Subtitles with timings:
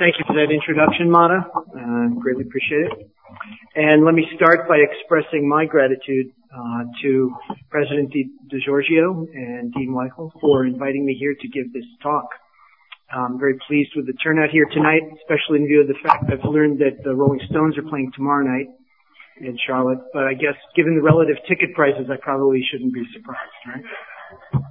[0.00, 1.44] Thank you for that introduction, Mata.
[1.52, 3.10] Uh, greatly appreciate it.
[3.76, 7.36] And let me start by expressing my gratitude uh, to
[7.68, 8.10] President
[8.48, 12.24] DeGiorgio and Dean Weichel for inviting me here to give this talk.
[13.12, 16.48] I'm very pleased with the turnout here tonight, especially in view of the fact I've
[16.48, 18.68] learned that the Rolling Stones are playing tomorrow night
[19.38, 20.00] in Charlotte.
[20.14, 24.64] But I guess given the relative ticket prices, I probably shouldn't be surprised, right?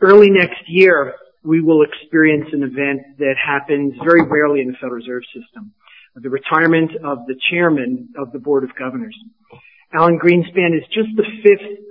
[0.00, 1.14] Early next year,
[1.44, 5.72] we will experience an event that happens very rarely in the Federal Reserve System.
[6.16, 9.16] The retirement of the chairman of the Board of Governors.
[9.92, 11.84] Alan Greenspan is just the fifth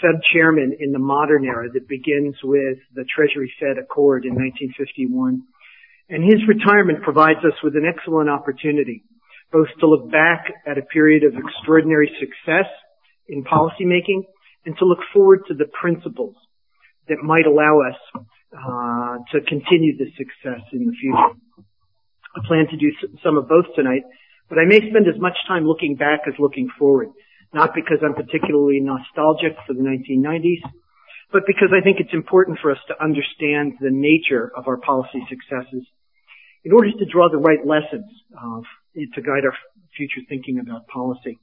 [0.00, 5.42] Fed chairman in the modern era that begins with the Treasury Fed Accord in 1951.
[6.08, 9.04] And his retirement provides us with an excellent opportunity,
[9.52, 12.66] both to look back at a period of extraordinary success
[13.28, 14.26] in policymaking
[14.66, 16.36] and to look forward to the principles
[17.08, 21.38] that might allow us to continue this success in the future.
[22.34, 22.92] I plan to do
[23.22, 24.02] some of both tonight,
[24.48, 27.08] but I may spend as much time looking back as looking forward.
[27.52, 30.64] Not because I'm particularly nostalgic for the 1990s,
[31.32, 35.24] but because I think it's important for us to understand the nature of our policy
[35.28, 35.84] successes
[36.64, 38.60] in order to draw the right lessons uh,
[38.94, 39.56] to guide our
[39.96, 41.38] future thinking about policy.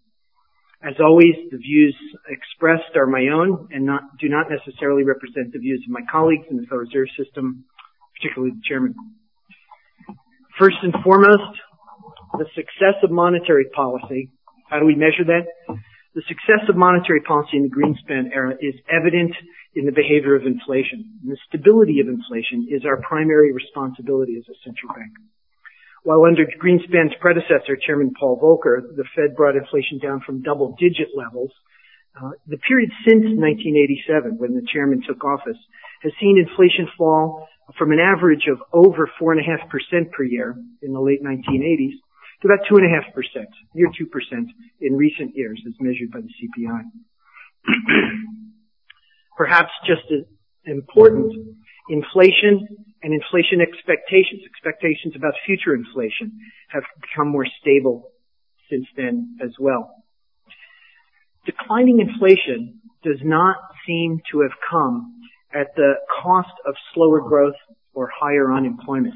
[0.81, 1.95] As always, the views
[2.29, 6.47] expressed are my own and not, do not necessarily represent the views of my colleagues
[6.49, 7.65] in the Federal Reserve System,
[8.15, 8.95] particularly the chairman.
[10.57, 11.59] First and foremost,
[12.37, 14.31] the success of monetary policy.
[14.69, 15.47] How do we measure that?
[16.15, 19.35] The success of monetary policy in the Greenspan era is evident
[19.75, 21.19] in the behavior of inflation.
[21.23, 25.11] And the stability of inflation is our primary responsibility as a central bank.
[26.03, 31.09] While under Greenspan's predecessor, Chairman Paul Volcker, the Fed brought inflation down from double digit
[31.15, 31.51] levels,
[32.15, 35.57] uh, the period since 1987, when the chairman took office,
[36.01, 37.47] has seen inflation fall
[37.77, 41.99] from an average of over 4.5% per year in the late 1980s
[42.41, 44.45] to about 2.5%, near 2%
[44.81, 46.81] in recent years as measured by the CPI.
[49.37, 50.25] Perhaps just as
[50.65, 51.57] important,
[51.89, 52.67] inflation
[53.01, 56.31] and inflation expectations, expectations about future inflation
[56.69, 58.11] have become more stable
[58.69, 59.91] since then as well.
[61.45, 63.55] Declining inflation does not
[63.87, 65.15] seem to have come
[65.53, 67.55] at the cost of slower growth
[67.93, 69.15] or higher unemployment.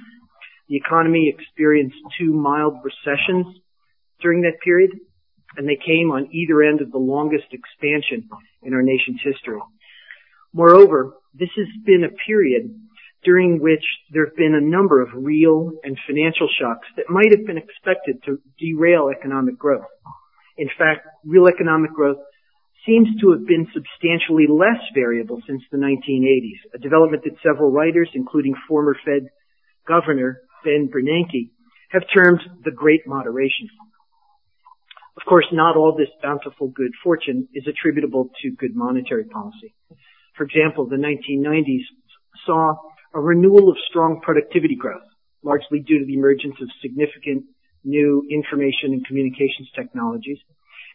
[0.69, 3.45] The economy experienced two mild recessions
[4.21, 4.91] during that period,
[5.57, 8.27] and they came on either end of the longest expansion
[8.63, 9.59] in our nation's history.
[10.53, 12.73] Moreover, this has been a period
[13.23, 17.45] during which there have been a number of real and financial shocks that might have
[17.45, 19.87] been expected to derail economic growth.
[20.57, 22.17] In fact, real economic growth
[22.85, 28.09] seems to have been substantially less variable since the 1980s, a development that several writers,
[28.13, 29.29] including former Fed
[29.87, 31.49] Governor Ben Bernanke,
[31.91, 33.69] have termed the Great Moderation.
[35.15, 39.73] Of course, not all this bountiful good fortune is attributable to good monetary policy.
[40.35, 41.85] For example, the 1990s
[42.45, 42.75] saw
[43.13, 45.05] a renewal of strong productivity growth,
[45.43, 47.45] largely due to the emergence of significant
[47.83, 50.39] new information and communications technologies,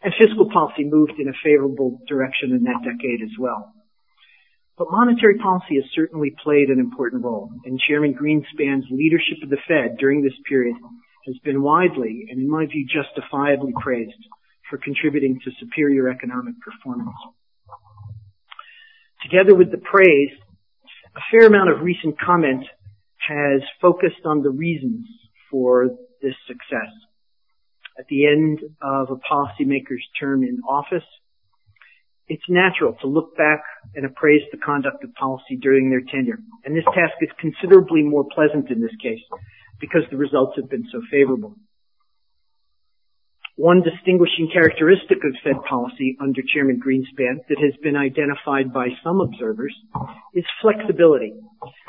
[0.01, 3.73] and fiscal policy moved in a favorable direction in that decade as well.
[4.77, 9.59] But monetary policy has certainly played an important role, and Chairman Greenspan's leadership of the
[9.67, 10.75] Fed during this period
[11.27, 14.23] has been widely, and in my view justifiably praised
[14.69, 17.15] for contributing to superior economic performance.
[19.21, 20.31] Together with the praise,
[21.15, 22.65] a fair amount of recent comment
[23.17, 25.05] has focused on the reasons
[25.51, 25.89] for
[26.21, 26.91] this success.
[27.97, 31.03] At the end of a policymaker's term in office,
[32.29, 33.61] it's natural to look back
[33.95, 36.39] and appraise the conduct of policy during their tenure.
[36.63, 39.19] And this task is considerably more pleasant in this case
[39.81, 41.55] because the results have been so favorable.
[43.59, 49.19] One distinguishing characteristic of Fed policy under Chairman Greenspan that has been identified by some
[49.19, 49.75] observers
[50.33, 51.33] is flexibility,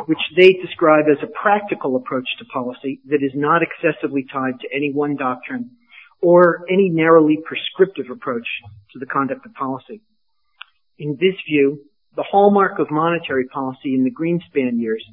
[0.06, 4.68] which they describe as a practical approach to policy that is not excessively tied to
[4.74, 5.71] any one doctrine
[6.21, 8.48] or any narrowly prescriptive approach
[8.92, 10.03] to the conduct of policy.
[10.98, 11.84] In this view,
[12.16, 15.04] the hallmark of monetary policy in the Greenspan years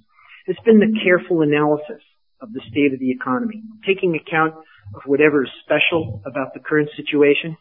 [0.48, 2.02] has been the careful analysis
[2.42, 4.56] of the state of the economy, taking account
[4.96, 7.58] of whatever is special about the current situation,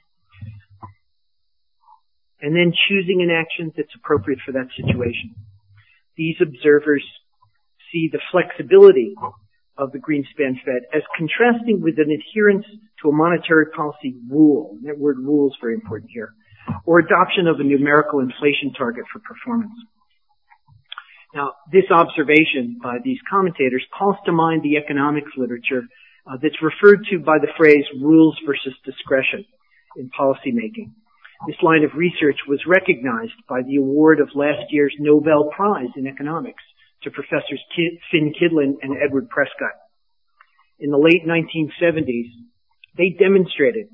[2.41, 5.35] and then choosing an action that's appropriate for that situation.
[6.17, 7.05] These observers
[7.93, 9.15] see the flexibility
[9.79, 12.67] of the Greenspan Fed as contrasting with an adherence
[13.03, 14.79] to a monetary policy rule.
[14.85, 16.31] That word rule is very important here.
[16.85, 19.73] Or adoption of a numerical inflation target for performance.
[21.35, 25.83] Now, this observation by these commentators calls to mind the economics literature
[26.27, 29.45] uh, that's referred to by the phrase rules versus discretion
[29.97, 30.93] in policymaking.
[31.47, 36.07] This line of research was recognized by the award of last year's Nobel Prize in
[36.07, 36.63] Economics
[37.03, 37.63] to Professors
[38.11, 39.77] Finn Kydland and Edward Prescott.
[40.79, 42.33] In the late 1970s,
[42.97, 43.89] they demonstrated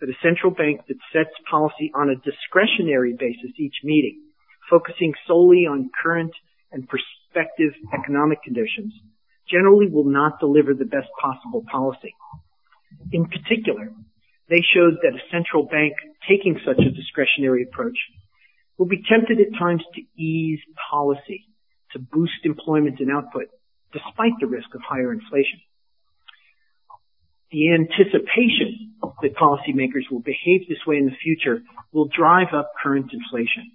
[0.00, 4.20] that a central bank that sets policy on a discretionary basis each meeting,
[4.68, 6.32] focusing solely on current
[6.72, 8.92] and prospective economic conditions,
[9.50, 12.14] generally will not deliver the best possible policy.
[13.12, 13.92] In particular,
[14.48, 15.94] they showed that a central bank
[16.28, 17.96] taking such a discretionary approach
[18.78, 20.60] will be tempted at times to ease
[20.90, 21.46] policy
[21.92, 23.46] to boost employment and output
[23.92, 25.60] despite the risk of higher inflation.
[27.52, 31.62] The anticipation that policymakers will behave this way in the future
[31.92, 33.70] will drive up current inflation.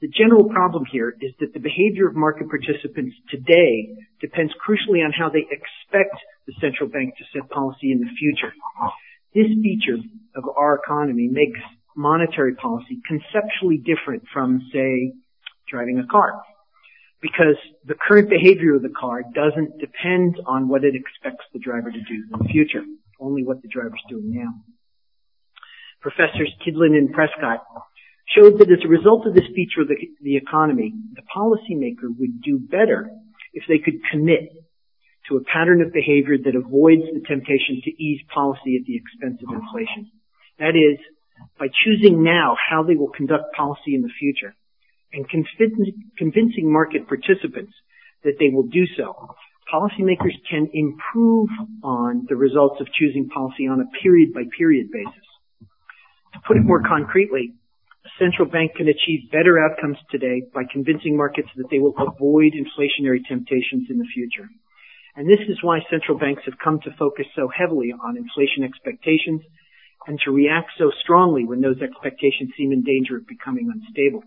[0.00, 5.12] The general problem here is that the behavior of market participants today depends crucially on
[5.12, 6.14] how they expect
[6.46, 8.52] the central bank to set policy in the future.
[9.34, 9.96] This feature
[10.34, 11.60] of our economy makes
[11.96, 15.14] monetary policy conceptually different from, say,
[15.66, 16.42] driving a car.
[17.22, 17.56] Because
[17.86, 21.98] the current behavior of the car doesn't depend on what it expects the driver to
[21.98, 22.84] do in the future,
[23.18, 24.52] only what the driver's doing now.
[26.02, 27.64] Professors Kydland and Prescott
[28.34, 32.58] showed that as a result of this feature of the, economy, the policymaker would do
[32.58, 33.08] better
[33.52, 34.50] if they could commit
[35.28, 39.40] to a pattern of behavior that avoids the temptation to ease policy at the expense
[39.46, 40.10] of inflation.
[40.58, 40.98] That is,
[41.58, 44.54] by choosing now how they will conduct policy in the future
[45.12, 47.72] and convincing market participants
[48.24, 49.34] that they will do so,
[49.72, 51.48] policymakers can improve
[51.82, 55.26] on the results of choosing policy on a period by period basis.
[56.34, 57.54] To put it more concretely,
[58.18, 63.20] central bank can achieve better outcomes today by convincing markets that they will avoid inflationary
[63.26, 64.48] temptations in the future.
[65.16, 69.40] And this is why central banks have come to focus so heavily on inflation expectations
[70.06, 74.22] and to react so strongly when those expectations seem in danger of becoming unstable.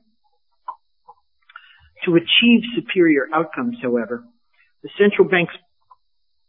[2.05, 4.23] To achieve superior outcomes, however,
[4.83, 5.53] the central bank's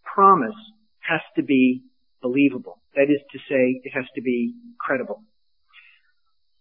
[0.04, 0.56] promise
[1.00, 1.82] has to be
[2.22, 2.80] believable.
[2.94, 5.22] That is to say, it has to be credible.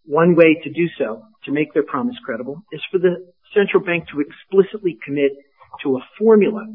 [0.10, 4.06] One way to do so, to make their promise credible, is for the central bank
[4.10, 5.34] to explicitly commit
[5.84, 6.66] to a formula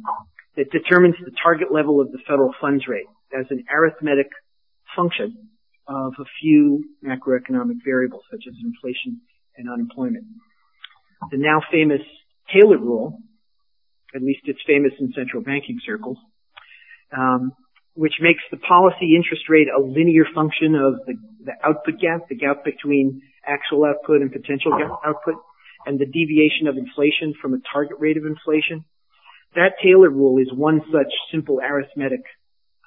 [0.56, 4.28] that determines the target level of the federal funds rate as an arithmetic
[4.94, 5.48] function
[5.88, 9.20] of a few macroeconomic variables such as inflation
[9.56, 10.26] and unemployment.
[11.32, 12.02] The now famous
[12.52, 13.18] Taylor rule,
[14.14, 16.18] at least it's famous in central banking circles,
[17.10, 17.50] um,
[17.94, 21.14] which makes the policy interest rate a linear function of the,
[21.62, 24.72] output gap, the gap between actual output and potential
[25.04, 25.34] output,
[25.86, 28.84] and the deviation of inflation from a target rate of inflation.
[29.54, 32.22] That Taylor rule is one such simple arithmetic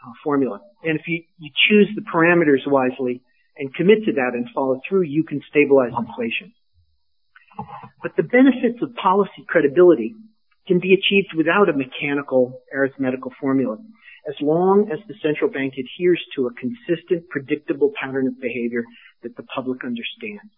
[0.03, 0.59] uh, formula.
[0.83, 1.23] And if you
[1.69, 3.21] choose the parameters wisely
[3.57, 6.53] and commit to that and follow through, you can stabilize inflation.
[8.03, 10.15] But the benefits of policy credibility
[10.67, 13.77] can be achieved without a mechanical arithmetical formula,
[14.27, 18.83] as long as the central bank adheres to a consistent, predictable pattern of behavior
[19.23, 20.51] that the public understands.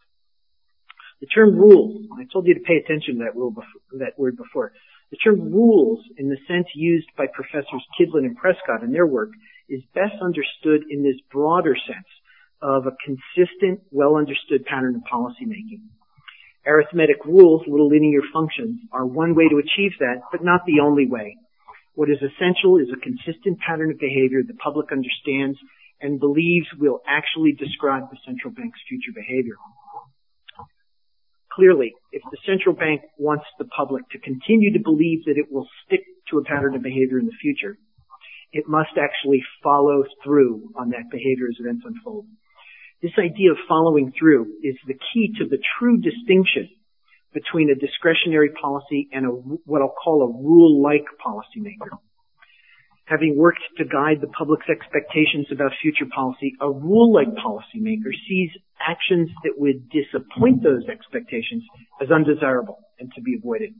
[1.21, 3.63] The term rules, I told you to pay attention to that, before,
[3.99, 4.71] that word before.
[5.11, 9.29] The term rules, in the sense used by professors Kydland and Prescott in their work,
[9.67, 12.07] is best understood in this broader sense
[12.61, 15.81] of a consistent, well understood pattern of policymaking.
[16.65, 21.07] Arithmetic rules, little linear functions, are one way to achieve that, but not the only
[21.07, 21.37] way.
[21.93, 25.57] What is essential is a consistent pattern of behavior the public understands
[26.01, 29.55] and believes will actually describe the central bank's future behavior.
[31.51, 35.67] Clearly, if the central bank wants the public to continue to believe that it will
[35.85, 37.77] stick to a pattern of behavior in the future,
[38.53, 42.25] it must actually follow through on that behavior as events unfold.
[43.01, 46.69] This idea of following through is the key to the true distinction
[47.33, 51.97] between a discretionary policy and a, what I'll call a rule-like policymaker
[53.09, 59.29] having worked to guide the public's expectations about future policy, a rule-like policymaker sees actions
[59.43, 61.65] that would disappoint those expectations
[61.99, 63.73] as undesirable and to be avoided.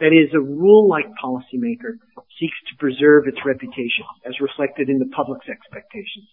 [0.00, 1.96] That is, a rule-like policymaker
[2.36, 6.28] seeks to preserve its reputation as reflected in the public's expectations.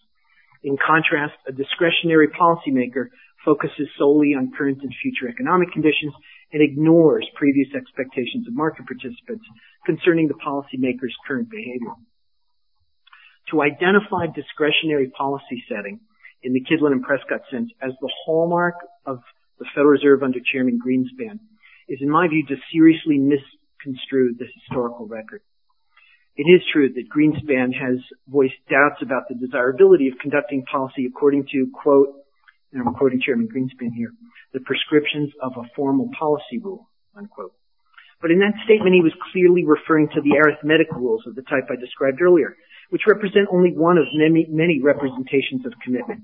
[0.63, 3.07] In contrast, a discretionary policymaker
[3.45, 6.11] focuses solely on current and future economic conditions
[6.53, 9.43] and ignores previous expectations of market participants
[9.85, 11.97] concerning the policymaker's current behavior
[13.51, 15.99] to identify discretionary policy setting
[16.43, 19.19] in the Kydland and Prescott sense as the hallmark of
[19.59, 21.39] the Federal Reserve under Chairman Greenspan
[21.87, 25.41] is, in my view, to seriously misconstrue the historical record.
[26.35, 31.45] It is true that Greenspan has voiced doubts about the desirability of conducting policy according
[31.51, 32.22] to, quote,
[32.73, 34.11] and I'm quoting Chairman Greenspan here,
[34.53, 37.53] the prescriptions of a formal policy rule, unquote.
[38.21, 41.67] But in that statement, he was clearly referring to the arithmetic rules of the type
[41.69, 42.55] I described earlier,
[42.89, 46.21] which represent only one of many, many representations of commitment.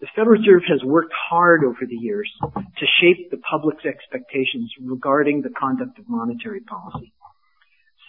[0.00, 5.40] The Federal Reserve has worked hard over the years to shape the public's expectations regarding
[5.40, 7.14] the conduct of monetary policy.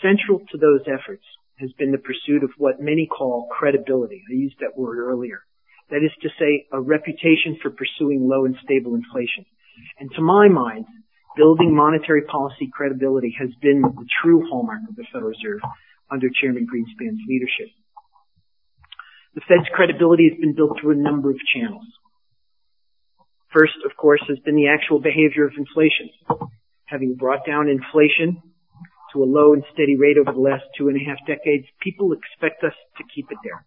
[0.02, 1.24] Central to those efforts
[1.60, 4.22] has been the pursuit of what many call credibility.
[4.30, 5.47] I used that word earlier.
[5.90, 9.46] That is to say, a reputation for pursuing low and stable inflation.
[10.00, 10.86] And to my mind,
[11.38, 15.62] building monetary policy credibility has been the true hallmark of the Federal Reserve
[16.12, 17.70] under Chairman Greenspan's leadership.
[19.36, 21.86] The Fed's credibility has been built through a number of channels.
[23.54, 26.10] First, of course, has been the actual behavior of inflation.
[26.86, 28.42] Having brought down inflation
[29.14, 32.14] to a low and steady rate over the last two and a half decades, people
[32.14, 33.64] expect us to keep it there.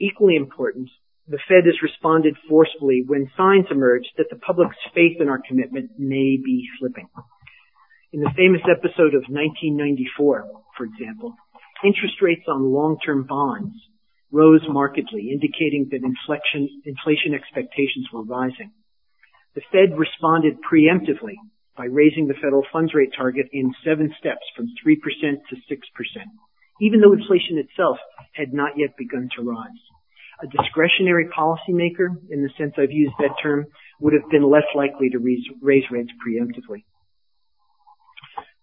[0.00, 0.88] Equally important,
[1.28, 5.90] the Fed has responded forcefully when signs emerge that the public's faith in our commitment
[5.98, 7.08] may be slipping.
[8.12, 10.44] In the famous episode of 1994,
[10.76, 11.34] for example,
[11.84, 13.74] interest rates on long-term bonds
[14.30, 18.72] rose markedly, indicating that inflation expectations were rising.
[19.54, 21.36] The Fed responded preemptively
[21.76, 24.96] by raising the federal funds rate target in seven steps from 3%
[25.50, 25.60] to 6%,
[26.82, 27.96] even though inflation itself
[28.32, 29.82] had not yet begun to rise.
[30.42, 33.66] A discretionary policymaker, in the sense I've used that term,
[34.00, 36.82] would have been less likely to raise, rates preemptively.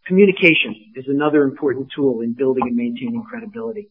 [0.06, 3.88] Communication is another important tool in building and maintaining credibility.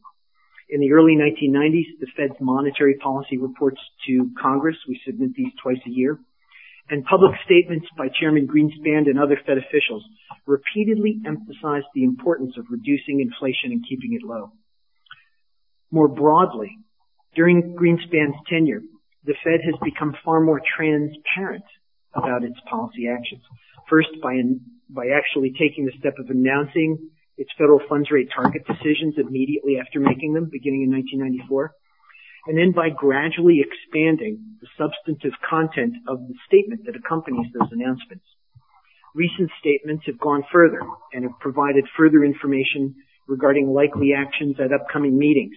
[0.68, 5.80] In the early 1990s, the Fed's monetary policy reports to Congress, we submit these twice
[5.86, 6.18] a year,
[6.90, 10.04] and public statements by Chairman Greenspan and other Fed officials
[10.46, 14.52] repeatedly emphasized the importance of reducing inflation and keeping it low.
[15.90, 16.78] More broadly,
[17.34, 18.82] during Greenspan's tenure,
[19.24, 21.64] the Fed has become far more transparent
[22.14, 23.42] about its policy actions.
[23.88, 24.40] First, by,
[24.88, 30.00] by actually taking the step of announcing its federal funds rate target decisions immediately after
[30.00, 31.72] making them, beginning in 1994,
[32.48, 38.24] and then by gradually expanding the substantive content of the statement that accompanies those announcements.
[39.14, 40.80] Recent statements have gone further
[41.12, 42.96] and have provided further information
[43.28, 45.56] regarding likely actions at upcoming meetings.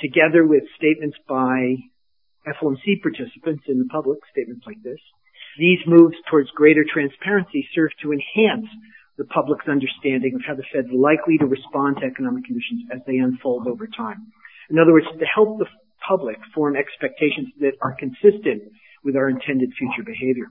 [0.00, 1.76] Together with statements by
[2.48, 5.00] FOMC participants in the public, statements like this,
[5.58, 8.72] these moves towards greater transparency serve to enhance
[9.18, 13.18] the public's understanding of how the Fed's likely to respond to economic conditions as they
[13.18, 14.32] unfold over time.
[14.70, 15.66] In other words, to help the
[16.06, 18.62] public form expectations that are consistent
[19.04, 20.48] with our intended future behavior.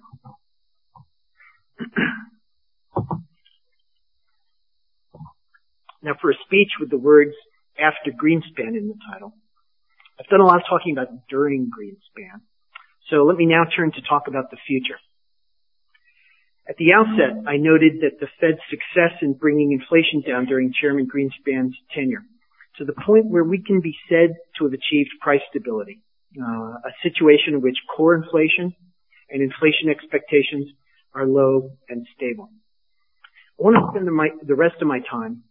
[6.07, 7.33] now for a speech with the words
[7.77, 9.33] after Greenspan in the title.
[10.19, 12.41] I've done a lot of talking about during Greenspan.
[13.09, 14.97] So let me now turn to talk about the future.
[16.67, 21.07] At the outset, I noted that the Fed's success in bringing inflation down during Chairman
[21.07, 22.23] Greenspan's tenure
[22.77, 26.01] to the point where we can be said to have achieved price stability,
[26.39, 28.75] uh, a situation in which core inflation
[29.29, 30.67] and inflation expectations
[31.13, 32.49] are low and stable.
[33.59, 35.43] I want to spend the, rest of my time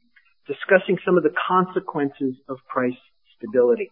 [0.46, 2.98] discussing some of the consequences of price
[3.36, 3.90] stability.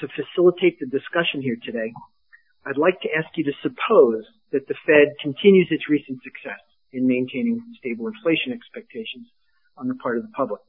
[0.00, 1.92] To facilitate the discussion here today,
[2.66, 6.58] I'd like to ask you to suppose that the Fed continues its recent success
[6.92, 9.30] in maintaining stable inflation expectations
[9.76, 10.60] on the part of the public.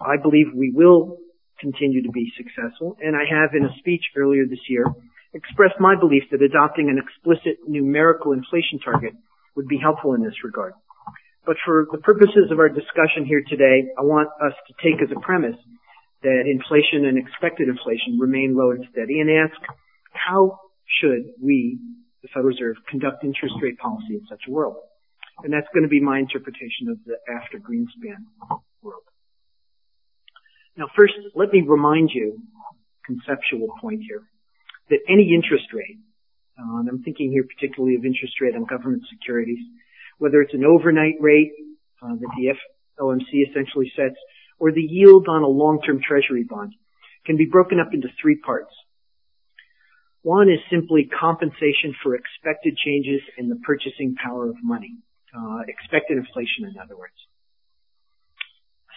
[0.00, 1.18] I believe we will
[1.60, 4.86] continue to be successful, and I have in a speech earlier this year
[5.34, 9.12] expressed my belief that adopting an explicit numerical inflation target
[9.56, 10.74] would be helpful in this regard.
[11.46, 15.10] But for the purposes of our discussion here today, I want us to take as
[15.14, 15.58] a premise
[16.22, 19.60] that inflation and expected inflation remain low and steady and ask
[20.12, 20.58] how
[21.00, 21.78] should we,
[22.22, 24.76] the Federal Reserve, conduct interest rate policy in such a world?
[25.42, 28.24] And that's going to be my interpretation of the after Greenspan
[28.80, 29.04] world.
[30.76, 32.42] Now first, let me remind you,
[33.06, 34.22] conceptual point here,
[34.90, 35.98] that any interest rate,
[36.58, 39.58] uh, and I'm thinking here particularly of interest rate on government securities,
[40.18, 41.52] whether it's an overnight rate
[42.02, 42.54] uh, that the
[42.98, 44.16] FOMC essentially sets,
[44.58, 46.74] or the yield on a long-term treasury bond,
[47.24, 48.74] can be broken up into three parts.
[50.22, 54.96] One is simply compensation for expected changes in the purchasing power of money.
[55.36, 57.14] Uh, expected inflation, in other words.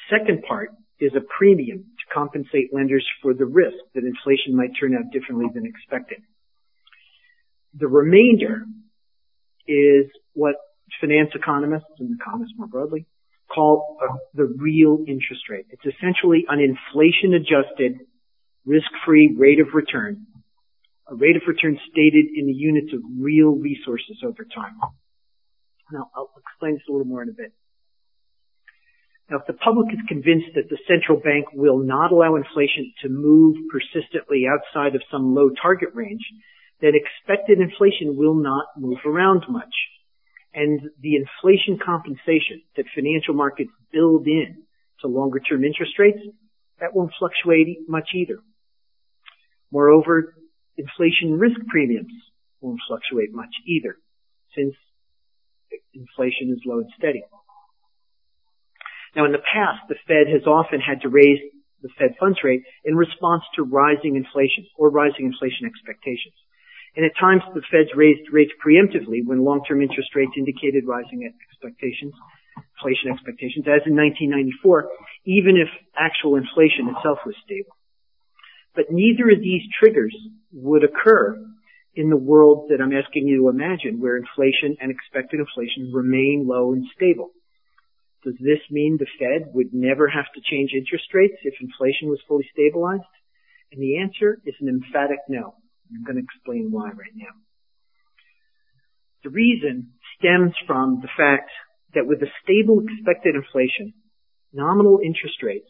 [0.09, 4.95] Second part is a premium to compensate lenders for the risk that inflation might turn
[4.95, 6.19] out differently than expected.
[7.77, 8.65] The remainder
[9.67, 10.55] is what
[11.01, 13.05] finance economists and economists more broadly
[13.53, 13.97] call
[14.33, 15.65] the real interest rate.
[15.69, 17.99] It's essentially an inflation adjusted
[18.65, 20.25] risk-free rate of return,
[21.07, 24.75] a rate of return stated in the units of real resources over time.
[25.91, 27.53] Now, I'll explain this a little more in a bit.
[29.29, 33.09] Now, if the public is convinced that the central bank will not allow inflation to
[33.09, 36.23] move persistently outside of some low target range,
[36.79, 39.73] then expected inflation will not move around much.
[40.53, 44.63] And the inflation compensation that financial markets build in
[45.01, 46.19] to longer term interest rates,
[46.79, 48.39] that won't fluctuate much either.
[49.71, 50.35] Moreover,
[50.77, 52.13] inflation risk premiums
[52.61, 53.97] won't fluctuate much either,
[54.55, 54.73] since
[55.93, 57.23] inflation is low and steady.
[59.17, 61.41] Now in the past, the Fed has often had to raise
[61.81, 66.37] the Fed funds rate in response to rising inflation or rising inflation expectations.
[66.95, 72.13] And at times the Feds raised rates preemptively when long-term interest rates indicated rising expectations,
[72.77, 74.85] inflation expectations, as in 1994,
[75.25, 77.73] even if actual inflation itself was stable.
[78.77, 80.13] But neither of these triggers
[80.53, 81.41] would occur
[81.95, 86.45] in the world that I'm asking you to imagine where inflation and expected inflation remain
[86.45, 87.33] low and stable.
[88.23, 92.19] Does this mean the Fed would never have to change interest rates if inflation was
[92.27, 93.03] fully stabilized?
[93.71, 95.55] And the answer is an emphatic no.
[95.93, 97.33] I'm going to explain why right now.
[99.23, 101.49] The reason stems from the fact
[101.93, 103.93] that with a stable expected inflation,
[104.53, 105.69] nominal interest rates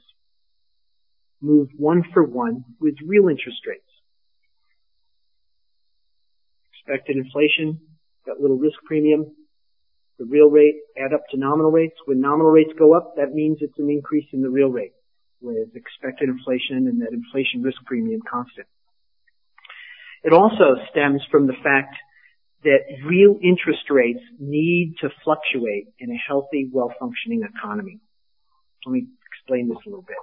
[1.42, 3.84] move one for one with real interest rates.
[6.80, 7.80] Expected inflation,
[8.26, 9.36] got little risk premium,
[10.20, 11.96] the real rate add up to nominal rates.
[12.06, 14.94] When nominal rates go up, that means it's an increase in the real rate
[15.42, 18.68] with expected inflation and that inflation risk premium constant.
[20.24, 21.96] It also stems from the fact
[22.64, 28.00] that real interest rates need to fluctuate in a healthy, well-functioning economy.
[28.86, 30.18] Let me explain this a little bit.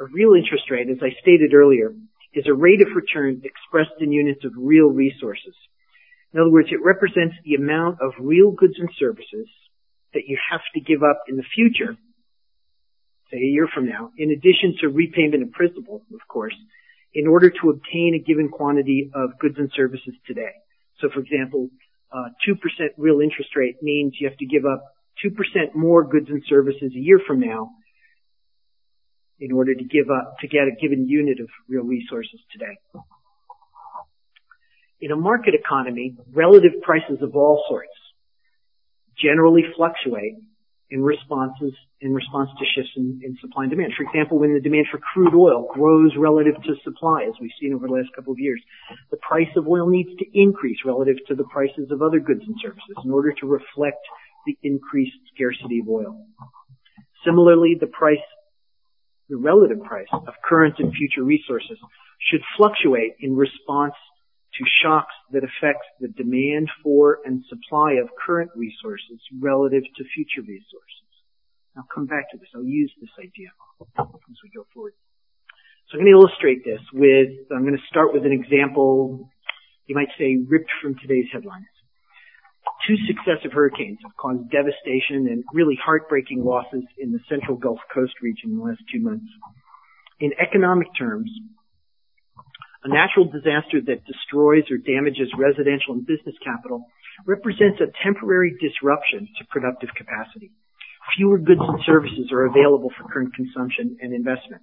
[0.00, 1.94] A real interest rate, as I stated earlier,
[2.32, 5.54] is a rate of return expressed in units of real resources.
[6.32, 9.48] In other words, it represents the amount of real goods and services
[10.12, 11.96] that you have to give up in the future,
[13.30, 16.54] say a year from now, in addition to repayment of principal, of course,
[17.14, 20.52] in order to obtain a given quantity of goods and services today.
[21.00, 21.70] So for example,
[22.12, 22.56] uh, 2%
[22.96, 24.84] real interest rate means you have to give up
[25.24, 27.70] 2% more goods and services a year from now
[29.38, 32.76] in order to give up, to get a given unit of real resources today.
[35.00, 37.92] In a market economy, relative prices of all sorts
[39.22, 40.34] generally fluctuate
[40.90, 43.92] in response to shifts in, in, supply and demand.
[43.96, 47.74] For example, when the demand for crude oil grows relative to supply, as we've seen
[47.74, 48.62] over the last couple of years,
[49.10, 52.54] the price of oil needs to increase relative to the prices of other goods and
[52.62, 54.00] services in order to reflect
[54.46, 56.24] the increased scarcity of oil.
[57.24, 58.22] Similarly, the price,
[59.28, 61.78] the relative price of current and future resources
[62.30, 63.94] should fluctuate in response
[64.58, 70.42] to shocks that affect the demand for and supply of current resources relative to future
[70.42, 71.10] resources.
[71.76, 72.48] I'll come back to this.
[72.54, 73.48] I'll use this idea
[74.00, 74.94] as we go forward.
[75.88, 79.28] So I'm going to illustrate this with, I'm going to start with an example,
[79.86, 81.66] you might say ripped from today's headlines.
[82.88, 88.14] Two successive hurricanes have caused devastation and really heartbreaking losses in the central Gulf Coast
[88.22, 89.26] region in the last two months.
[90.18, 91.30] In economic terms,
[92.86, 96.86] a natural disaster that destroys or damages residential and business capital
[97.26, 100.54] represents a temporary disruption to productive capacity.
[101.18, 104.62] Fewer goods and services are available for current consumption and investment.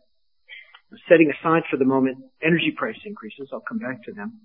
[1.09, 4.39] Setting aside for the moment energy price increases, I'll come back to them.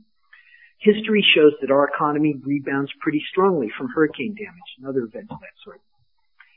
[0.80, 5.38] History shows that our economy rebounds pretty strongly from hurricane damage and other events of
[5.38, 5.80] that sort.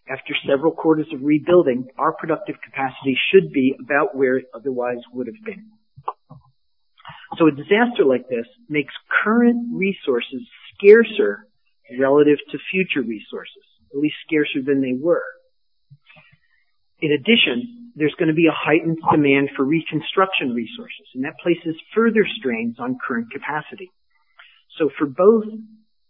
[0.10, 5.28] After several quarters of rebuilding, our productive capacity should be about where it otherwise would
[5.28, 5.70] have been.
[7.38, 10.42] So a disaster like this makes current resources
[10.76, 11.48] scarcer
[12.00, 13.64] relative to future resources,
[13.94, 15.24] at least scarcer than they were.
[17.00, 21.76] In addition, there's going to be a heightened demand for reconstruction resources, and that places
[21.96, 23.92] further strains on current capacity.
[24.78, 25.46] So for both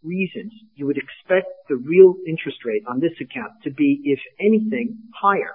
[0.04, 4.98] reasons, you would expect the real interest rate on this account to be, if anything,
[5.14, 5.54] higher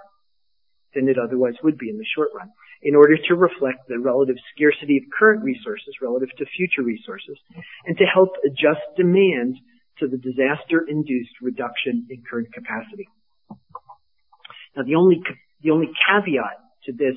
[0.94, 2.50] than it otherwise would be in the short run
[2.82, 7.38] in order to reflect the relative scarcity of current resources relative to future resources
[7.86, 9.56] and to help adjust demand
[9.98, 13.08] to the disaster-induced reduction in current capacity.
[14.76, 15.22] Now the only,
[15.62, 17.16] the only caveat to this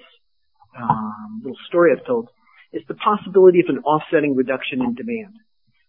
[0.80, 2.30] um, little story I've told
[2.72, 5.34] is the possibility of an offsetting reduction in demand.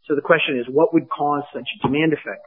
[0.09, 2.42] So the question is, what would cause such a demand effect?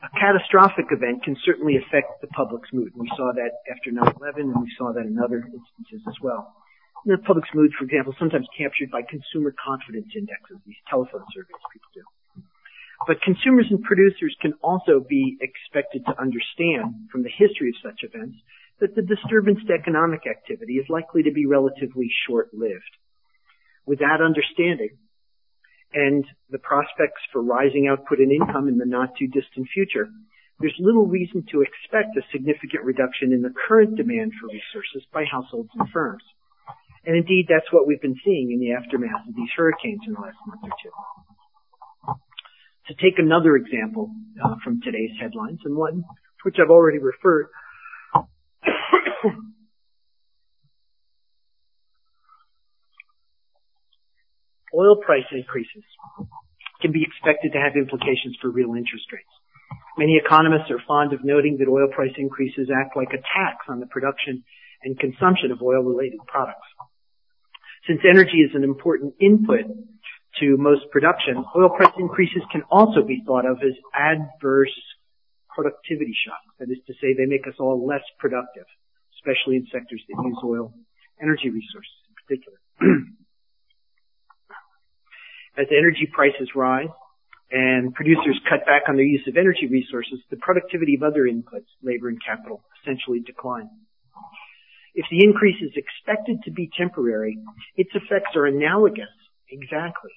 [0.00, 2.92] A catastrophic event can certainly affect the public's mood.
[2.96, 6.56] We saw that after 9-11 and we saw that in other instances as well.
[7.04, 11.64] And the public's mood, for example, sometimes captured by consumer confidence indexes, these telephone surveys
[11.72, 12.04] people do.
[13.06, 18.04] But consumers and producers can also be expected to understand from the history of such
[18.04, 18.36] events
[18.80, 22.94] that the disturbance to economic activity is likely to be relatively short-lived.
[23.86, 24.96] With that understanding,
[25.92, 30.08] and the prospects for rising output and income in the not too distant future,
[30.60, 35.24] there's little reason to expect a significant reduction in the current demand for resources by
[35.24, 36.22] households and firms.
[37.04, 40.20] And indeed, that's what we've been seeing in the aftermath of these hurricanes in the
[40.20, 40.92] last month or two.
[42.88, 44.10] To take another example
[44.42, 46.04] uh, from today's headlines, and one
[46.44, 47.48] which I've already referred,
[54.74, 55.84] oil price increases
[56.80, 59.30] can be expected to have implications for real interest rates.
[59.98, 63.80] Many economists are fond of noting that oil price increases act like a tax on
[63.80, 64.44] the production
[64.82, 66.66] and consumption of oil-related products.
[67.86, 69.68] Since energy is an important input
[70.40, 74.72] to most production, oil price increases can also be thought of as adverse
[75.54, 76.48] productivity shocks.
[76.58, 78.64] That is to say, they make us all less productive,
[79.18, 80.72] especially in sectors that use oil
[81.20, 82.58] energy resources in particular.
[85.60, 86.88] As energy prices rise
[87.50, 91.68] and producers cut back on their use of energy resources, the productivity of other inputs,
[91.82, 93.68] labor and capital, essentially decline.
[94.94, 97.36] If the increase is expected to be temporary,
[97.76, 99.12] its effects are analogous,
[99.50, 100.12] exactly,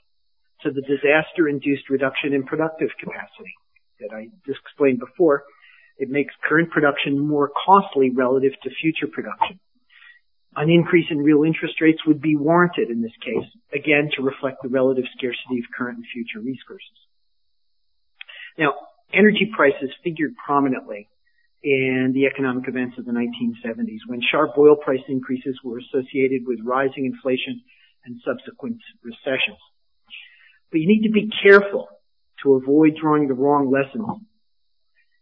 [0.61, 3.53] to the disaster-induced reduction in productive capacity
[3.99, 5.43] that I just explained before.
[5.97, 9.59] It makes current production more costly relative to future production.
[10.55, 14.61] An increase in real interest rates would be warranted in this case, again to reflect
[14.61, 16.97] the relative scarcity of current and future resources.
[18.57, 18.73] Now,
[19.11, 21.09] energy prices figured prominently
[21.63, 26.59] in the economic events of the 1970s when sharp oil price increases were associated with
[26.63, 27.61] rising inflation
[28.05, 29.57] and subsequent recessions.
[30.71, 31.87] But you need to be careful
[32.43, 34.05] to avoid drawing the wrong lessons.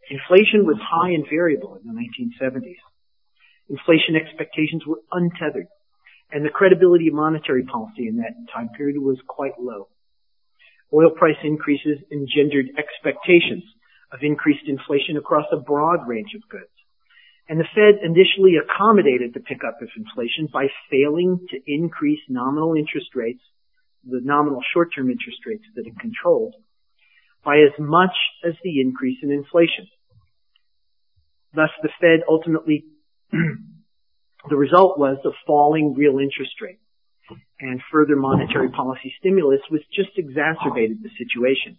[0.09, 2.81] Inflation was high and variable in the 1970s.
[3.71, 5.67] Inflation expectations were untethered,
[6.29, 9.87] and the credibility of monetary policy in that time period was quite low.
[10.91, 13.63] Oil price increases engendered expectations
[14.11, 16.75] of increased inflation across a broad range of goods.
[17.47, 23.15] And the Fed initially accommodated the pickup of inflation by failing to increase nominal interest
[23.15, 23.41] rates,
[24.03, 26.55] the nominal short-term interest rates that it controlled,
[27.45, 29.87] by as much as the increase in inflation.
[31.55, 32.83] Thus, the Fed ultimately
[34.49, 36.79] the result was a falling real interest rate.
[37.59, 41.77] And further monetary policy stimulus was just exacerbated the situation.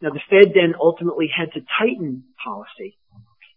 [0.00, 2.98] Now the Fed then ultimately had to tighten policy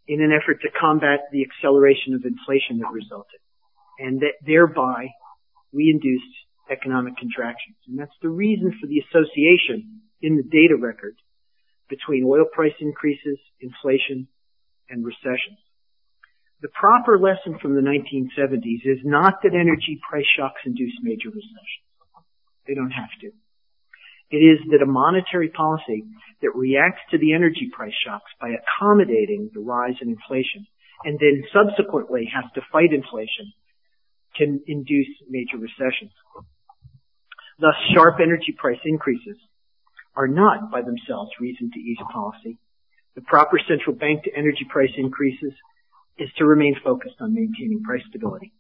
[0.08, 3.40] in an effort to combat the acceleration of inflation that resulted.
[4.00, 5.10] And that thereby
[5.74, 6.34] we induced
[6.70, 7.78] economic contractions.
[7.88, 11.16] And that's the reason for the association in the data record
[11.90, 14.28] between oil price increases, inflation,
[14.90, 15.58] and recessions.
[16.62, 21.88] The proper lesson from the 1970s is not that energy price shocks induce major recessions.
[22.68, 23.32] They don't have to.
[24.30, 26.04] It is that a monetary policy
[26.42, 30.68] that reacts to the energy price shocks by accommodating the rise in inflation
[31.04, 33.54] and then subsequently has to fight inflation
[34.36, 36.12] can induce major recessions.
[37.60, 39.38] Thus, sharp energy price increases
[40.16, 42.58] are not by themselves reason to ease policy.
[43.16, 45.54] The proper central bank to energy price increases
[46.20, 48.54] is to remain focused on maintaining price stability.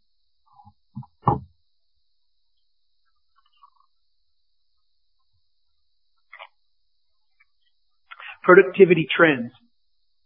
[8.43, 9.51] Productivity trends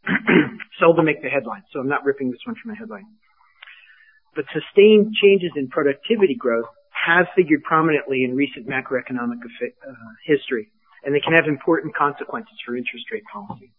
[0.80, 3.06] seldom make the headlines, so I'm not ripping this one from a headline.
[4.36, 6.70] But sustained changes in productivity growth
[7.06, 9.94] have figured prominently in recent macroeconomic uh,
[10.26, 10.72] history,
[11.04, 13.74] and they can have important consequences for interest rate policy.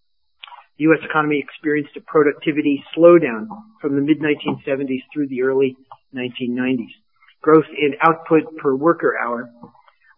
[0.77, 0.99] The U.S.
[1.09, 3.47] economy experienced a productivity slowdown
[3.81, 5.77] from the mid-1970s through the early
[6.13, 6.91] 1990s.
[7.43, 9.51] Growth in output per worker hour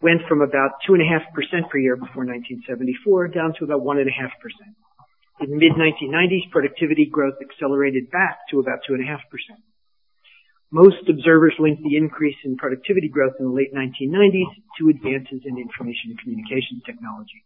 [0.01, 4.09] went from about 2.5% per year before 1974 down to about 1.5%.
[5.41, 9.21] In the mid-1990s, productivity growth accelerated back to about 2.5%.
[10.73, 14.49] Most observers link the increase in productivity growth in the late 1990s
[14.81, 17.45] to advances in information and communications technology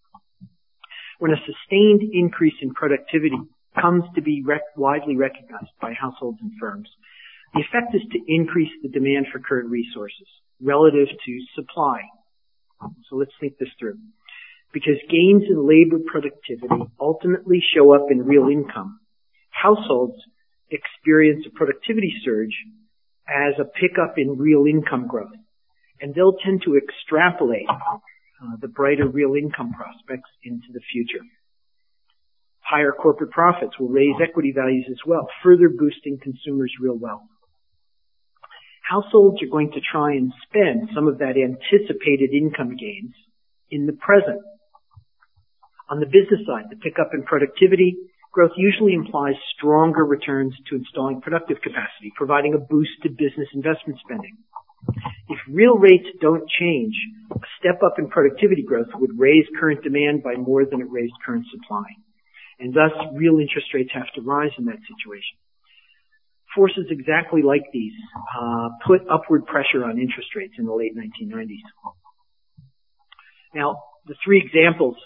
[1.20, 3.38] when a sustained increase in productivity
[3.80, 6.88] comes to be rec- widely recognized by households and firms,
[7.54, 10.26] the effect is to increase the demand for current resources
[10.60, 12.00] relative to supply.
[13.08, 13.98] So let's think this through.
[14.72, 19.00] because gains in labor productivity ultimately show up in real income.
[19.50, 20.16] Households
[20.70, 22.54] experience a productivity surge
[23.28, 25.34] as a pickup in real income growth,
[26.00, 27.66] and they'll tend to extrapolate
[28.40, 31.22] Uh, the brighter real income prospects into the future.
[32.60, 37.28] Higher corporate profits will raise equity values as well, further boosting consumers' real wealth.
[38.88, 43.12] Households are going to try and spend some of that anticipated income gains
[43.70, 44.40] in the present.
[45.90, 47.98] On the business side, the pickup in productivity
[48.32, 53.98] growth usually implies stronger returns to installing productive capacity, providing a boost to business investment
[54.02, 54.38] spending.
[55.28, 56.94] If real rates don't change,
[57.30, 61.14] a step up in productivity growth would raise current demand by more than it raised
[61.24, 61.84] current supply.
[62.58, 65.36] And thus, real interest rates have to rise in that situation.
[66.54, 67.92] Forces exactly like these
[68.36, 71.62] uh, put upward pressure on interest rates in the late 1990s.
[73.54, 74.96] Now, the three examples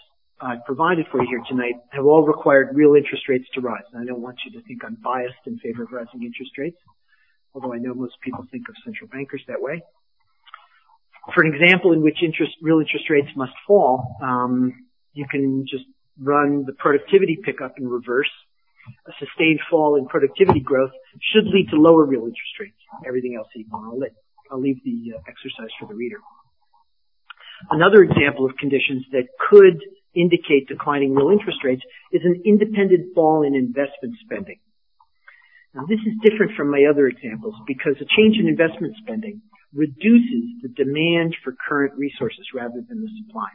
[0.40, 3.84] I've provided for you here tonight have all required real interest rates to rise.
[3.92, 6.76] And I don't want you to think I'm biased in favor of rising interest rates,
[7.54, 9.82] although I know most people think of central bankers that way.
[11.34, 15.84] For an example in which interest, real interest rates must fall, um, you can just
[16.20, 18.30] run the productivity pickup in reverse.
[19.08, 20.92] A sustained fall in productivity growth
[21.32, 22.76] should lead to lower real interest rates.
[23.06, 23.80] Everything else equal.
[23.80, 23.98] I'll,
[24.50, 26.18] I'll leave the uh, exercise for the reader.
[27.70, 29.80] Another example of conditions that could
[30.14, 34.58] indicate declining real interest rates is an independent fall in investment spending.
[35.74, 39.42] Now this is different from my other examples because a change in investment spending
[39.74, 43.50] reduces the demand for current resources rather than the supply.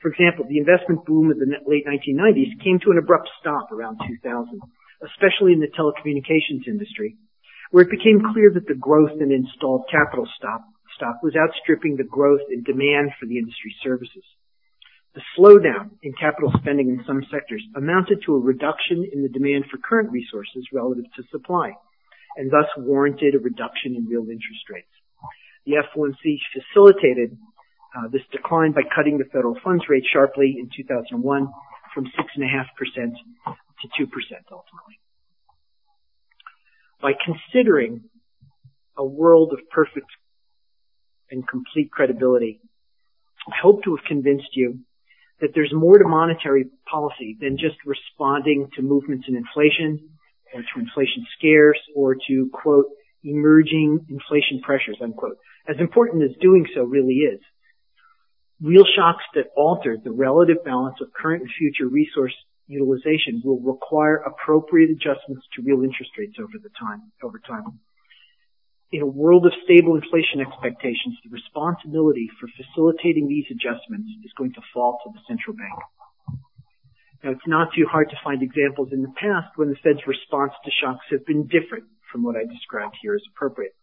[0.00, 4.00] For example, the investment boom of the late 1990s came to an abrupt stop around
[4.08, 4.60] 2000,
[5.04, 7.16] especially in the telecommunications industry,
[7.70, 10.64] where it became clear that the growth in installed capital stock,
[10.96, 14.24] stock was outstripping the growth in demand for the industry services.
[15.14, 19.66] The slowdown in capital spending in some sectors amounted to a reduction in the demand
[19.70, 21.72] for current resources relative to supply,
[22.36, 24.90] and thus warranted a reduction in real interest rates.
[25.66, 27.38] The FOMC facilitated
[27.96, 31.48] uh, this decline by cutting the federal funds rate sharply in 2001
[31.94, 32.10] from 6.5%
[33.46, 34.10] to 2%
[34.50, 34.98] ultimately.
[37.00, 38.02] By considering
[38.96, 40.10] a world of perfect
[41.30, 42.60] and complete credibility,
[43.46, 44.80] I hope to have convinced you
[45.40, 50.10] that there's more to monetary policy than just responding to movements in inflation
[50.54, 52.86] or to inflation scares or to quote
[53.24, 55.38] emerging inflation pressures unquote.
[55.68, 57.40] As important as doing so really is.
[58.62, 62.34] Real shocks that alter the relative balance of current and future resource
[62.66, 67.78] utilization will require appropriate adjustments to real interest rates over the time over time
[68.94, 74.54] in a world of stable inflation expectations, the responsibility for facilitating these adjustments is going
[74.54, 75.74] to fall to the central bank.
[77.24, 80.52] Now, it's not too hard to find examples in the past when the Fed's response
[80.64, 83.74] to shocks have been different from what I described here as appropriate.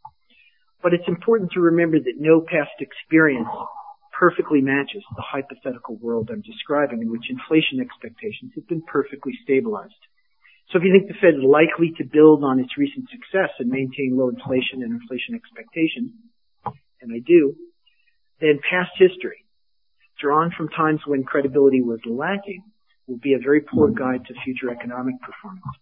[0.81, 3.51] But it's important to remember that no past experience
[4.15, 10.07] perfectly matches the hypothetical world I'm describing in which inflation expectations have been perfectly stabilized.
[10.71, 13.67] So if you think the Fed is likely to build on its recent success and
[13.67, 16.15] maintain low inflation and inflation expectations,
[17.01, 17.55] and I do,
[18.39, 19.43] then past history,
[20.19, 22.63] drawn from times when credibility was lacking,
[23.07, 25.75] will be a very poor guide to future economic performance.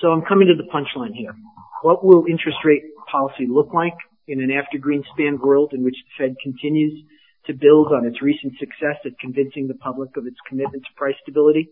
[0.00, 1.34] So I'm coming to the punchline here.
[1.82, 3.96] What will interest rate policy look like
[4.28, 7.02] in an after Greenspan world in which the Fed continues
[7.46, 11.16] to build on its recent success at convincing the public of its commitment to price
[11.22, 11.68] stability?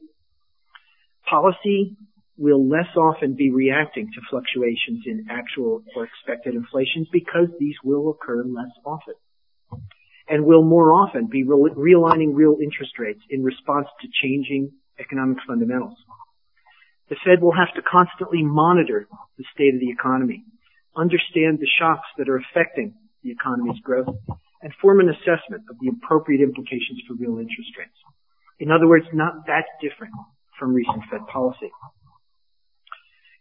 [1.30, 1.96] Policy
[2.36, 8.10] will less often be reacting to fluctuations in actual or expected inflations because these will
[8.10, 9.14] occur less often
[10.26, 15.98] and will more often be realigning real interest rates in response to changing economic fundamentals.
[17.10, 20.44] The Fed will have to constantly monitor the state of the economy,
[20.96, 24.16] understand the shocks that are affecting the economy's growth,
[24.62, 27.98] and form an assessment of the appropriate implications for real interest rates.
[28.60, 30.14] In other words, not that different
[30.60, 31.72] from recent Fed policy.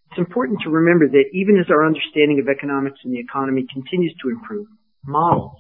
[0.09, 4.15] It's important to remember that even as our understanding of economics and the economy continues
[4.23, 4.65] to improve,
[5.05, 5.59] models,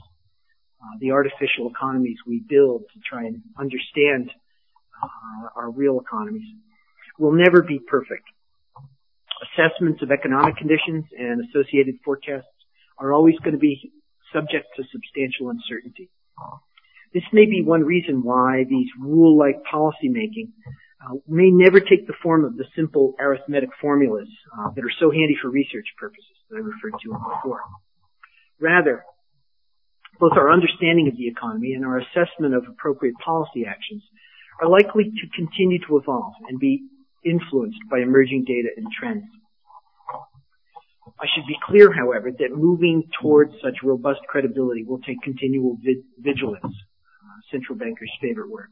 [0.81, 4.31] uh, the artificial economies we build to try and understand
[5.03, 6.47] uh, our real economies,
[7.19, 8.23] will never be perfect.
[9.53, 12.47] Assessments of economic conditions and associated forecasts
[12.97, 13.91] are always going to be
[14.33, 16.09] subject to substantial uncertainty.
[17.13, 20.51] This may be one reason why these rule-like policymaking
[21.01, 25.11] uh, may never take the form of the simple arithmetic formulas uh, that are so
[25.11, 27.61] handy for research purposes that I referred to before.
[28.59, 29.05] Rather,
[30.19, 34.03] both our understanding of the economy and our assessment of appropriate policy actions
[34.61, 36.83] are likely to continue to evolve and be
[37.23, 39.23] influenced by emerging data and trends.
[41.19, 45.77] I should be clear, however, that moving towards such robust credibility will take continual
[46.17, 48.69] vigilance, uh, central bankers' favorite word.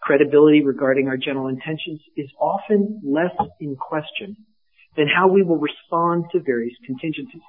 [0.00, 4.36] Credibility regarding our general intentions is often less in question
[4.96, 7.42] than how we will respond to various contingencies.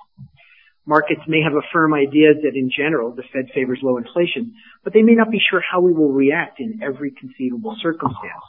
[0.86, 4.94] Markets may have a firm idea that in general the Fed favors low inflation, but
[4.94, 8.46] they may not be sure how we will react in every conceivable circumstance.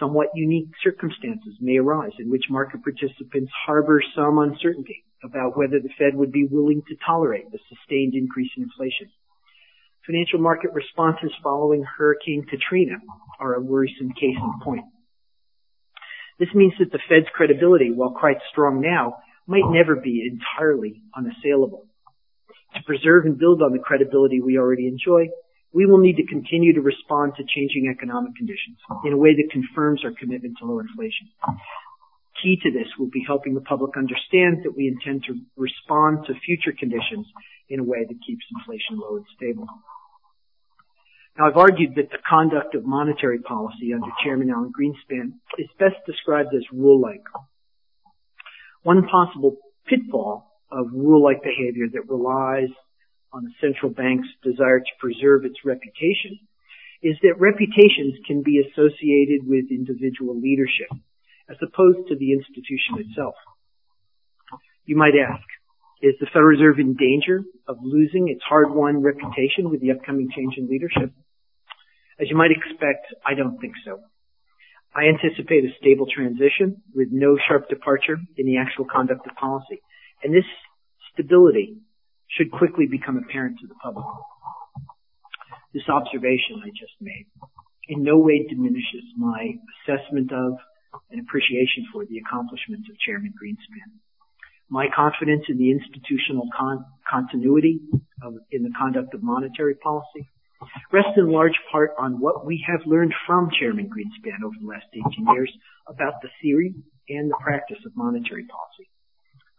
[0.00, 5.92] Somewhat unique circumstances may arise in which market participants harbor some uncertainty about whether the
[5.98, 9.08] Fed would be willing to tolerate a sustained increase in inflation.
[10.06, 12.98] Financial market responses following Hurricane Katrina
[13.40, 14.84] are a worrisome case in point.
[16.38, 19.16] This means that the Fed's credibility, while quite strong now,
[19.48, 21.86] might never be entirely unassailable.
[22.76, 25.26] To preserve and build on the credibility we already enjoy,
[25.72, 29.50] we will need to continue to respond to changing economic conditions in a way that
[29.50, 31.26] confirms our commitment to low inflation.
[32.42, 36.34] Key to this will be helping the public understand that we intend to respond to
[36.46, 37.26] future conditions
[37.68, 39.66] in a way that keeps inflation low and stable.
[41.38, 44.24] Now, I've argued that the conduct of monetary policy under uh-huh.
[44.24, 47.24] Chairman Alan Greenspan is best described as rule-like.
[48.82, 52.70] One possible pitfall of rule-like behavior that relies
[53.32, 56.40] on the central bank's desire to preserve its reputation
[57.02, 60.88] is that reputations can be associated with individual leadership
[61.50, 63.34] as opposed to the institution itself.
[64.86, 65.44] You might ask,
[66.00, 70.54] is the Federal Reserve in danger of losing its hard-won reputation with the upcoming change
[70.56, 71.12] in leadership?
[72.18, 74.00] As you might expect, I don't think so.
[74.94, 79.82] I anticipate a stable transition with no sharp departure in the actual conduct of policy.
[80.24, 80.48] And this
[81.12, 81.76] stability
[82.28, 84.06] should quickly become apparent to the public.
[85.74, 87.26] This observation I just made
[87.88, 89.52] in no way diminishes my
[89.84, 90.56] assessment of
[91.10, 94.00] and appreciation for the accomplishments of Chairman Greenspan.
[94.70, 97.80] My confidence in the institutional con- continuity
[98.22, 100.26] of, in the conduct of monetary policy
[100.92, 104.86] rests in large part on what we have learned from Chairman Greenspan over the last
[104.92, 105.52] 18 years
[105.86, 106.74] about the theory
[107.08, 108.90] and the practice of monetary policy.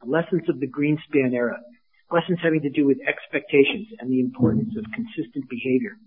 [0.04, 1.60] The lessons of the Greenspan era,
[2.12, 5.98] lessons having to do with expectations and the importance of consistent behavior,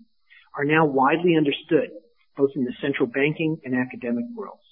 [0.57, 1.91] are now widely understood
[2.37, 4.63] both in the central banking and academic worlds.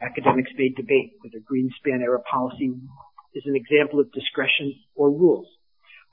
[0.00, 2.72] Academics may debate whether Greenspan era policy
[3.34, 5.46] is an example of discretion or rules.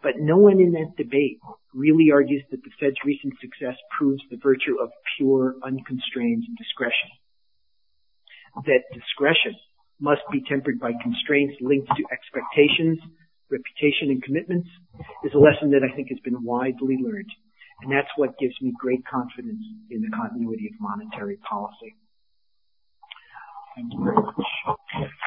[0.03, 1.39] But no one in that debate
[1.73, 7.10] really argues that the Fed's recent success proves the virtue of pure, unconstrained discretion.
[8.65, 9.55] That discretion
[9.99, 12.99] must be tempered by constraints linked to expectations,
[13.49, 14.69] reputation, and commitments
[15.23, 17.31] is a lesson that I think has been widely learned.
[17.81, 21.95] And that's what gives me great confidence in the continuity of monetary policy.
[23.75, 25.17] Thank you very much.